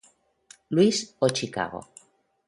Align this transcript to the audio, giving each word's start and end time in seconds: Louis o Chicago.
Louis 0.75 0.97
o 1.19 1.29
Chicago. 1.39 1.81